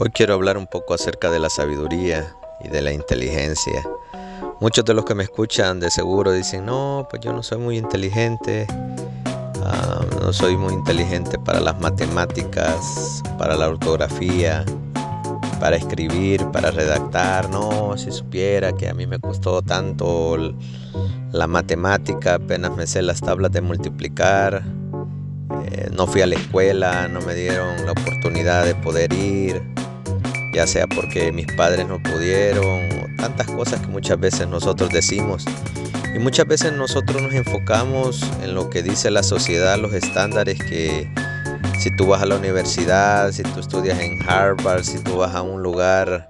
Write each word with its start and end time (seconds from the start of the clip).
Hoy 0.00 0.10
quiero 0.10 0.34
hablar 0.34 0.56
un 0.56 0.68
poco 0.68 0.94
acerca 0.94 1.28
de 1.28 1.40
la 1.40 1.50
sabiduría 1.50 2.36
y 2.64 2.68
de 2.68 2.82
la 2.82 2.92
inteligencia. 2.92 3.82
Muchos 4.60 4.84
de 4.84 4.94
los 4.94 5.04
que 5.04 5.16
me 5.16 5.24
escuchan 5.24 5.80
de 5.80 5.90
seguro 5.90 6.30
dicen, 6.30 6.66
no, 6.66 7.08
pues 7.10 7.20
yo 7.20 7.32
no 7.32 7.42
soy 7.42 7.58
muy 7.58 7.78
inteligente, 7.78 8.68
ah, 9.64 10.06
no 10.20 10.32
soy 10.32 10.56
muy 10.56 10.72
inteligente 10.72 11.36
para 11.40 11.58
las 11.58 11.80
matemáticas, 11.80 13.24
para 13.38 13.56
la 13.56 13.66
ortografía, 13.66 14.64
para 15.58 15.74
escribir, 15.74 16.46
para 16.52 16.70
redactar. 16.70 17.50
No, 17.50 17.98
si 17.98 18.12
supiera 18.12 18.70
que 18.70 18.88
a 18.88 18.94
mí 18.94 19.08
me 19.08 19.18
costó 19.18 19.62
tanto 19.62 20.36
la 21.32 21.48
matemática, 21.48 22.36
apenas 22.36 22.76
me 22.76 22.86
sé 22.86 23.02
las 23.02 23.20
tablas 23.20 23.50
de 23.50 23.62
multiplicar, 23.62 24.62
eh, 25.72 25.88
no 25.90 26.06
fui 26.06 26.22
a 26.22 26.28
la 26.28 26.36
escuela, 26.36 27.08
no 27.08 27.20
me 27.20 27.34
dieron 27.34 27.84
la 27.84 27.90
oportunidad 27.90 28.64
de 28.64 28.76
poder 28.76 29.12
ir 29.12 29.76
ya 30.52 30.66
sea 30.66 30.86
porque 30.86 31.32
mis 31.32 31.46
padres 31.46 31.86
no 31.86 32.02
pudieron, 32.02 32.88
tantas 33.16 33.46
cosas 33.48 33.80
que 33.80 33.88
muchas 33.88 34.18
veces 34.18 34.48
nosotros 34.48 34.90
decimos. 34.90 35.44
Y 36.14 36.18
muchas 36.18 36.46
veces 36.46 36.72
nosotros 36.72 37.20
nos 37.22 37.32
enfocamos 37.34 38.22
en 38.42 38.54
lo 38.54 38.70
que 38.70 38.82
dice 38.82 39.10
la 39.10 39.22
sociedad, 39.22 39.78
los 39.78 39.92
estándares 39.92 40.58
que 40.58 41.08
si 41.78 41.94
tú 41.96 42.06
vas 42.06 42.22
a 42.22 42.26
la 42.26 42.36
universidad, 42.36 43.30
si 43.32 43.42
tú 43.42 43.60
estudias 43.60 44.00
en 44.00 44.18
Harvard, 44.28 44.84
si 44.84 44.98
tú 44.98 45.18
vas 45.18 45.34
a 45.34 45.42
un 45.42 45.62
lugar 45.62 46.28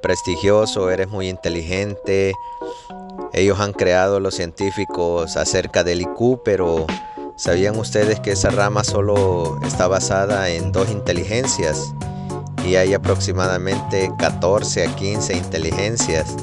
prestigioso, 0.00 0.90
eres 0.90 1.08
muy 1.08 1.28
inteligente. 1.28 2.32
Ellos 3.32 3.60
han 3.60 3.72
creado 3.72 4.20
los 4.20 4.34
científicos 4.34 5.36
acerca 5.36 5.84
del 5.84 6.02
IQ, 6.02 6.42
pero 6.44 6.86
¿sabían 7.36 7.78
ustedes 7.78 8.20
que 8.20 8.32
esa 8.32 8.50
rama 8.50 8.84
solo 8.84 9.58
está 9.64 9.86
basada 9.88 10.48
en 10.48 10.72
dos 10.72 10.90
inteligencias? 10.90 11.92
Y 12.66 12.74
hay 12.74 12.94
aproximadamente 12.94 14.10
14 14.18 14.86
a 14.86 14.96
15 14.96 15.36
inteligencias. 15.36 16.34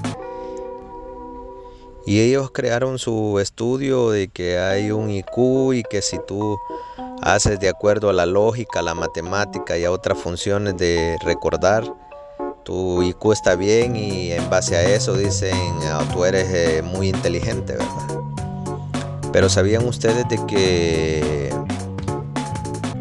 Y 2.06 2.22
ellos 2.22 2.52
crearon 2.52 2.98
su 2.98 3.39
estudio 3.39 4.09
de 4.09 4.30
que 4.30 4.58
hay 4.58 4.92
un 4.92 5.09
IQ 5.09 5.73
y 5.73 5.83
que 5.83 6.02
si 6.02 6.20
tú 6.25 6.58
haces 7.22 7.59
de 7.59 7.70
acuerdo 7.70 8.09
a 8.09 8.14
la 8.14 8.25
lógica, 8.25 8.81
la 8.81 8.94
matemática 8.94 9.78
y 9.78 9.86
a 9.86 9.92
otras 9.92 10.17
funciones 10.17 10.78
de 10.78 11.17
recordar, 11.23 11.94
tu 12.64 13.03
IQ 13.03 13.31
está 13.33 13.55
bien 13.55 13.95
y 13.95 14.31
en 14.31 14.50
base 14.50 14.76
a 14.76 14.83
eso 14.83 15.16
dicen, 15.16 15.58
ah, 15.86 16.05
tú 16.14 16.26
eres 16.26 16.48
eh, 16.53 16.81
muy 16.81 17.09
inteligente, 17.09 17.73
¿verdad? 17.73 18.22
Pero 19.31 19.50
¿sabían 19.50 19.86
ustedes 19.86 20.28
de 20.30 20.39
que 20.45 21.53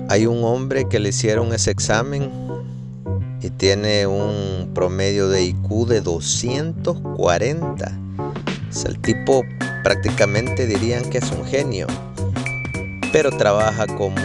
hay 0.08 0.27
un 0.27 0.44
hombre 0.44 0.88
que 0.88 0.98
le 0.98 1.10
hicieron 1.10 1.52
ese 1.52 1.70
examen 1.70 2.52
y 3.42 3.50
tiene 3.50 4.06
un 4.06 4.70
promedio 4.72 5.28
de 5.28 5.42
IQ 5.42 5.86
de 5.88 6.00
240. 6.00 7.98
el 8.86 8.98
tipo 9.00 9.42
prácticamente 9.82 10.66
dirían 10.66 11.10
que 11.10 11.18
es 11.18 11.30
un 11.32 11.44
genio, 11.44 11.88
pero 13.12 13.36
trabaja 13.36 13.86
como 13.88 14.20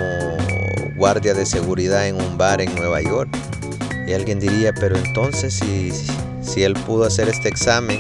guardia 0.98 1.34
de 1.34 1.48
seguridad 1.48 2.08
en 2.08 2.22
un 2.22 2.38
bar 2.38 2.62
en 2.62 2.74
Nueva 2.76 3.02
York. 3.02 3.36
Y 4.08 4.14
alguien 4.14 4.40
diría, 4.40 4.72
pero 4.74 4.96
entonces 4.96 5.56
si, 5.56 5.92
si 6.42 6.64
él 6.64 6.74
pudo 6.74 7.06
hacer 7.06 7.28
este 7.28 7.50
examen 7.50 8.00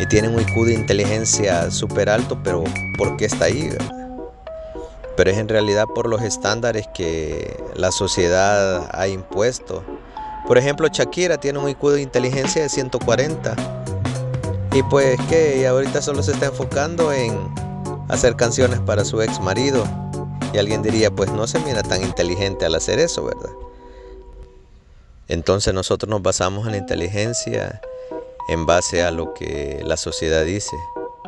y 0.00 0.06
tiene 0.06 0.28
un 0.28 0.38
IQ 0.38 0.66
de 0.66 0.74
inteligencia 0.74 1.70
súper 1.70 2.10
alto, 2.10 2.38
pero 2.44 2.62
¿por 2.98 3.16
qué 3.16 3.24
está 3.24 3.46
ahí? 3.46 3.70
Pero 5.16 5.30
es 5.30 5.38
en 5.38 5.48
realidad 5.48 5.86
por 5.94 6.08
los 6.08 6.22
estándares 6.22 6.86
que 6.94 7.56
la 7.74 7.90
sociedad 7.90 8.88
ha 8.92 9.08
impuesto 9.08 9.93
por 10.46 10.58
ejemplo, 10.58 10.88
Shakira 10.88 11.38
tiene 11.38 11.58
un 11.58 11.68
IQ 11.68 11.90
de 11.90 12.02
inteligencia 12.02 12.62
de 12.62 12.68
140. 12.68 13.56
Y 14.74 14.82
pues 14.84 15.18
que 15.28 15.66
ahorita 15.66 16.02
solo 16.02 16.22
se 16.22 16.32
está 16.32 16.46
enfocando 16.46 17.12
en 17.12 17.38
hacer 18.08 18.36
canciones 18.36 18.80
para 18.80 19.04
su 19.04 19.22
ex 19.22 19.40
marido. 19.40 19.84
Y 20.52 20.58
alguien 20.58 20.82
diría, 20.82 21.10
pues 21.10 21.30
no 21.32 21.46
se 21.46 21.58
mira 21.60 21.82
tan 21.82 22.02
inteligente 22.02 22.66
al 22.66 22.74
hacer 22.74 22.98
eso, 22.98 23.24
¿verdad? 23.24 23.50
Entonces 25.28 25.72
nosotros 25.72 26.10
nos 26.10 26.22
basamos 26.22 26.66
en 26.66 26.72
la 26.72 26.78
inteligencia 26.78 27.80
en 28.48 28.66
base 28.66 29.02
a 29.02 29.10
lo 29.10 29.32
que 29.32 29.80
la 29.84 29.96
sociedad 29.96 30.44
dice, 30.44 30.76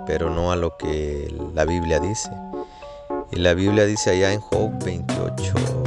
pero 0.07 0.29
no 0.29 0.53
a 0.53 0.57
lo 0.57 0.77
que 0.77 1.35
la 1.55 1.65
Biblia 1.65 1.99
dice. 1.99 2.31
Y 3.33 3.37
la 3.37 3.55
Biblia 3.55 3.87
dice 3.87 4.11
allá 4.11 4.33
en 4.33 4.41
Job 4.41 4.73
28, 4.85 5.53
28, 5.55 5.86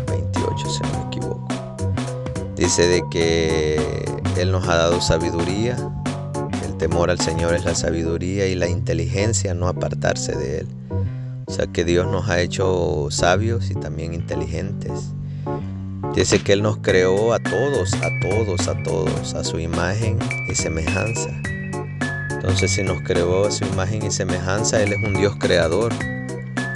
Dice 2.70 2.88
de 2.88 3.04
que 3.10 4.06
Él 4.38 4.52
nos 4.52 4.68
ha 4.68 4.76
dado 4.76 5.02
sabiduría, 5.02 5.76
el 6.64 6.78
temor 6.78 7.10
al 7.10 7.20
Señor 7.20 7.56
es 7.56 7.66
la 7.66 7.74
sabiduría 7.74 8.46
y 8.46 8.54
la 8.54 8.70
inteligencia 8.70 9.56
no 9.56 9.68
apartarse 9.68 10.36
de 10.36 10.60
Él. 10.60 10.68
O 11.48 11.52
sea 11.52 11.66
que 11.66 11.84
Dios 11.84 12.06
nos 12.06 12.30
ha 12.30 12.40
hecho 12.40 13.08
sabios 13.10 13.72
y 13.72 13.74
también 13.74 14.14
inteligentes. 14.14 14.92
Dice 16.14 16.44
que 16.44 16.54
Él 16.54 16.62
nos 16.62 16.78
creó 16.78 17.34
a 17.34 17.40
todos, 17.40 17.96
a 17.96 18.10
todos, 18.22 18.68
a 18.68 18.84
todos, 18.84 19.34
a 19.34 19.44
su 19.44 19.60
imagen 19.60 20.20
y 20.48 20.54
semejanza. 20.54 21.32
Entonces 22.30 22.70
si 22.70 22.84
nos 22.84 23.02
creó 23.02 23.48
a 23.48 23.52
su 23.52 23.66
imagen 23.66 24.06
y 24.06 24.12
semejanza, 24.12 24.80
Él 24.84 24.94
es 24.94 25.04
un 25.04 25.16
Dios 25.16 25.36
creador. 25.40 25.92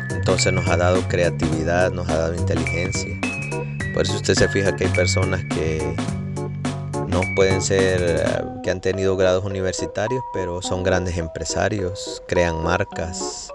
Entonces 0.10 0.52
nos 0.54 0.68
ha 0.70 0.76
dado 0.76 1.08
creatividad, 1.08 1.92
nos 1.92 2.10
ha 2.10 2.18
dado 2.18 2.34
inteligencia. 2.34 3.23
Por 3.94 4.04
eso 4.04 4.16
usted 4.16 4.34
se 4.34 4.48
fija 4.48 4.76
que 4.76 4.86
hay 4.86 4.92
personas 4.92 5.42
que 5.46 5.96
no 7.08 7.22
pueden 7.36 7.62
ser, 7.62 8.44
que 8.64 8.72
han 8.72 8.82
tenido 8.82 9.16
grados 9.16 9.46
universitarios, 9.46 10.24
pero 10.34 10.64
son 10.64 10.82
grandes 10.82 11.18
empresarios, 11.18 12.24
crean 12.28 12.64
marcas, 12.64 13.50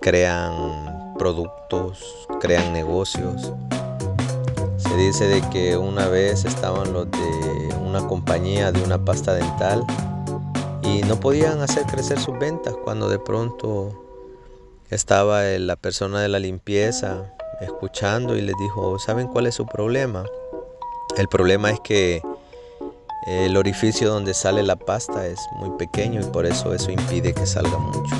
crean 0.00 1.14
productos, 1.18 2.26
crean 2.40 2.72
negocios. 2.72 3.52
Se 4.78 4.96
dice 4.96 5.26
de 5.26 5.42
que 5.50 5.76
una 5.76 6.08
vez 6.08 6.46
estaban 6.46 6.94
los 6.94 7.10
de 7.10 7.74
una 7.84 8.06
compañía 8.08 8.72
de 8.72 8.82
una 8.82 9.04
pasta 9.04 9.34
dental 9.34 9.84
y 10.82 11.02
no 11.02 11.20
podían 11.20 11.60
hacer 11.60 11.84
crecer 11.84 12.18
sus 12.18 12.38
ventas 12.38 12.74
cuando 12.82 13.10
de 13.10 13.18
pronto 13.18 13.92
estaba 14.88 15.42
la 15.42 15.76
persona 15.76 16.22
de 16.22 16.28
la 16.28 16.38
limpieza 16.38 17.30
escuchando 17.60 18.36
y 18.36 18.42
les 18.42 18.56
dijo, 18.58 18.98
¿saben 18.98 19.28
cuál 19.28 19.46
es 19.46 19.54
su 19.54 19.66
problema? 19.66 20.24
El 21.16 21.28
problema 21.28 21.70
es 21.70 21.80
que 21.80 22.22
el 23.26 23.56
orificio 23.56 24.08
donde 24.08 24.32
sale 24.32 24.62
la 24.62 24.76
pasta 24.76 25.26
es 25.26 25.38
muy 25.58 25.70
pequeño 25.78 26.20
y 26.20 26.24
por 26.24 26.46
eso 26.46 26.72
eso 26.74 26.90
impide 26.90 27.34
que 27.34 27.46
salga 27.46 27.76
mucho. 27.78 28.16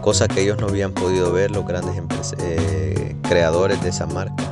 Cosa 0.00 0.28
que 0.28 0.42
ellos 0.42 0.58
no 0.60 0.68
habían 0.68 0.92
podido 0.92 1.32
ver 1.32 1.50
los 1.50 1.66
grandes 1.66 1.94
eh, 2.38 3.16
creadores 3.22 3.82
de 3.82 3.90
esa 3.90 4.06
marca. 4.06 4.44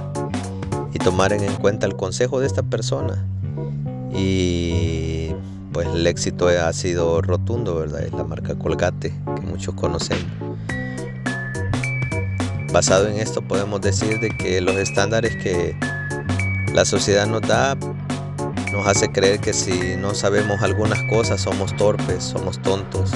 Y 0.93 0.99
tomaren 0.99 1.43
en 1.43 1.55
cuenta 1.55 1.87
el 1.87 1.97
consejo 1.97 2.41
de 2.41 2.47
esta 2.47 2.62
persona. 2.62 3.27
Y 4.15 5.31
pues 5.72 5.89
el 5.89 6.06
éxito 6.06 6.49
ha 6.49 6.72
sido 6.72 7.22
rotundo, 7.22 7.77
¿verdad? 7.77 8.03
Es 8.03 8.12
la 8.12 8.25
marca 8.25 8.55
Colgate 8.55 9.15
que 9.37 9.41
muchos 9.43 9.75
conocemos. 9.75 10.52
Basado 12.72 13.06
en 13.06 13.19
esto 13.19 13.43
podemos 13.43 13.83
decir 13.83 14.19
de 14.19 14.31
que 14.31 14.62
los 14.62 14.77
estándares 14.77 15.37
que 15.37 15.77
la 16.72 16.87
sociedad 16.87 17.27
nos 17.27 17.43
da 17.43 17.77
nos 18.72 18.87
hace 18.87 19.12
creer 19.12 19.41
que 19.41 19.53
si 19.53 19.97
no 19.99 20.15
sabemos 20.15 20.62
algunas 20.62 20.99
cosas 21.10 21.43
somos 21.43 21.77
torpes, 21.77 22.25
somos 22.25 22.62
tontos. 22.62 23.10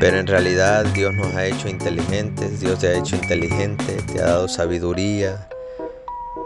Pero 0.00 0.18
en 0.18 0.26
realidad 0.26 0.86
Dios 0.86 1.12
nos 1.14 1.34
ha 1.34 1.44
hecho 1.44 1.68
inteligentes, 1.68 2.60
Dios 2.60 2.78
te 2.78 2.88
ha 2.88 2.98
hecho 2.98 3.16
inteligente, 3.16 3.98
te 4.10 4.22
ha 4.22 4.26
dado 4.26 4.48
sabiduría. 4.48 5.48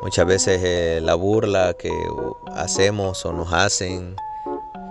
Muchas 0.03 0.27
veces 0.27 0.61
eh, 0.65 0.99
la 1.01 1.15
burla 1.15 1.75
que 1.79 1.93
hacemos 2.57 3.25
o 3.25 3.33
nos 3.33 3.53
hacen, 3.53 4.17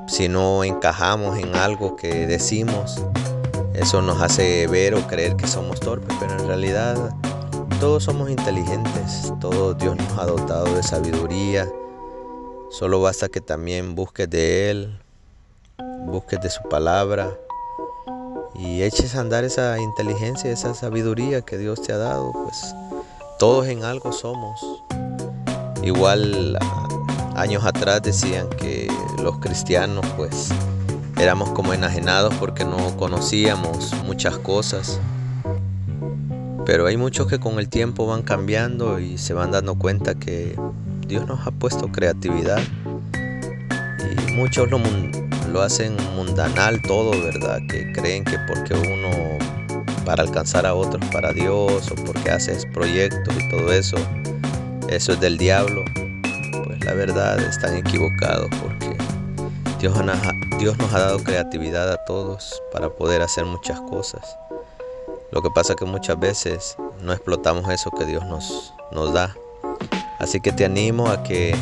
si 0.08 0.30
no 0.30 0.64
encajamos 0.64 1.38
en 1.40 1.56
algo 1.58 1.98
que 1.98 2.26
decimos, 2.26 3.04
eso 3.74 4.01
nos 4.01 4.21
hace 4.21 4.68
ver 4.68 4.95
o 4.95 5.07
creer 5.07 5.36
que 5.36 5.48
somos 5.48 5.80
torpes, 5.80 6.16
pero 6.19 6.33
en 6.33 6.48
realidad 6.48 7.16
todos 7.80 8.04
somos 8.04 8.30
inteligentes, 8.30 9.31
todo 9.39 9.74
Dios 9.74 9.95
nos 9.95 10.18
ha 10.18 10.25
dotado 10.25 10.74
de 10.75 10.83
sabiduría. 10.83 11.69
Solo 12.69 13.01
basta 13.01 13.30
que 13.30 13.42
también 13.42 13.95
busques 13.95 14.30
de 14.30 14.69
Él, 14.69 15.00
busques 16.06 16.42
de 16.42 16.50
su 16.50 16.62
palabra 16.63 17.38
y 18.54 18.83
eches 18.83 19.16
a 19.16 19.21
andar 19.21 19.44
esa 19.44 19.80
inteligencia, 19.80 20.51
esa 20.51 20.74
sabiduría 20.74 21.42
que 21.42 21.57
Dios 21.57 21.81
te 21.81 21.94
ha 21.94 21.98
dado, 21.98 22.31
pues 22.33 22.75
todos 23.39 23.68
en 23.68 23.83
algo 23.83 24.12
somos. 24.12 24.60
Igual 25.81 26.57
años 27.36 27.63
atrás 27.66 28.01
decían 28.01 28.50
que 28.50 28.92
los 29.21 29.39
cristianos 29.39 30.06
pues 30.18 30.50
éramos 31.19 31.50
como 31.51 31.74
enajenados 31.74 32.33
porque 32.36 32.63
no 32.63 32.95
conocíamos 32.98 33.94
muchas 34.06 34.38
cosas. 34.38 35.00
Pero 36.66 36.86
hay 36.88 36.98
muchos 36.98 37.27
que 37.27 37.39
con 37.39 37.60
el 37.60 37.68
tiempo 37.68 38.07
van 38.07 38.21
cambiando 38.21 39.00
y 39.00 39.18
se 39.18 39.33
van 39.33 39.51
dando 39.51 39.75
cuenta 39.75 40.16
que 40.16 40.56
Dios 41.07 41.27
nos 41.27 41.45
ha 41.45 41.51
puesto 41.51 41.92
creatividad 41.92 42.62
y 44.00 44.31
muchos 44.33 44.69
lo, 44.69 44.80
lo 45.51 45.62
hacen 45.62 45.98
mundanal 46.16 46.81
todo, 46.83 47.12
¿verdad? 47.12 47.60
Que 47.69 47.92
creen 47.92 48.24
que 48.24 48.38
porque 48.48 48.74
uno 48.74 49.10
para 50.06 50.24
alcanzar 50.24 50.66
a 50.66 50.74
otros 50.74 51.04
para 51.12 51.33
Dios 51.33 51.92
o 51.92 51.95
porque 52.06 52.31
haces 52.31 52.66
proyectos 52.74 53.36
y 53.38 53.50
todo 53.50 53.74
eso, 53.74 53.98
eso 54.89 55.13
es 55.13 55.19
del 55.19 55.38
diablo. 55.38 55.83
Pues 56.66 56.83
la 56.86 56.94
verdad 56.94 57.39
están 57.39 57.75
equivocados 57.75 58.50
porque 58.62 58.79
Dios, 59.80 59.98
nos 60.78 60.94
ha 60.94 61.00
dado 61.00 61.24
creatividad 61.24 61.90
a 61.90 62.04
todos 62.04 62.62
para 62.74 62.90
poder 62.90 63.22
hacer 63.22 63.46
muchas 63.46 63.80
cosas. 63.80 64.38
Lo 65.31 65.42
que 65.42 65.50
pasa 65.52 65.72
es 65.72 65.78
que 65.78 65.86
muchas 65.86 66.20
veces 66.20 66.76
no 67.02 67.14
explotamos 67.14 67.70
eso 67.70 67.90
que 67.92 68.04
Dios 68.04 68.26
nos, 68.26 68.74
nos 68.92 69.14
da. 69.14 69.34
Así 70.20 70.42
que 70.42 70.52
te 70.52 70.66
animo 70.66 71.08
a 71.08 71.24
que 71.24 71.56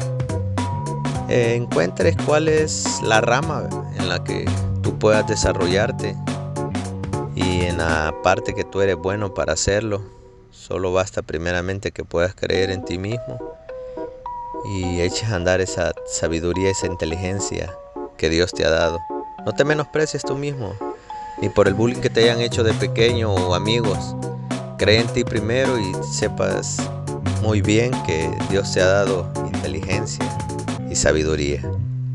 eh, 1.29 1.53
encuentres 1.55 2.17
cuál 2.25 2.47
es 2.47 3.03
la 3.03 3.21
rama 3.21 3.69
en 3.99 4.09
la 4.09 4.23
que 4.23 4.45
tú 4.81 4.97
puedas 4.97 5.27
desarrollarte 5.27 6.15
y 7.35 7.65
en 7.65 7.77
la 7.77 8.15
parte 8.23 8.55
que 8.55 8.63
tú 8.63 8.81
eres 8.81 8.95
bueno 8.95 9.35
para 9.35 9.53
hacerlo. 9.53 10.01
Solo 10.49 10.91
basta 10.91 11.21
primeramente 11.21 11.91
que 11.91 12.03
puedas 12.03 12.33
creer 12.33 12.71
en 12.71 12.83
ti 12.83 12.97
mismo 12.97 13.37
y 14.65 15.01
eches 15.01 15.29
a 15.29 15.35
andar 15.35 15.61
esa 15.61 15.93
sabiduría, 16.07 16.71
esa 16.71 16.87
inteligencia 16.87 17.71
que 18.17 18.29
Dios 18.29 18.51
te 18.51 18.65
ha 18.65 18.69
dado. 18.69 18.99
No 19.45 19.53
te 19.53 19.63
menosprecies 19.63 20.23
tú 20.23 20.35
mismo, 20.35 20.73
ni 21.41 21.49
por 21.49 21.67
el 21.67 21.73
bullying 21.73 22.01
que 22.01 22.09
te 22.09 22.23
hayan 22.23 22.41
hecho 22.41 22.63
de 22.63 22.73
pequeño 22.73 23.33
o 23.33 23.53
amigos. 23.53 24.15
Cree 24.77 24.99
en 24.99 25.07
ti 25.07 25.23
primero 25.23 25.79
y 25.79 25.93
sepas 26.03 26.77
muy 27.41 27.61
bien 27.61 27.91
que 28.05 28.29
Dios 28.49 28.73
te 28.73 28.81
ha 28.81 28.87
dado 28.87 29.31
inteligencia 29.53 30.25
y 30.89 30.95
sabiduría. 30.95 31.61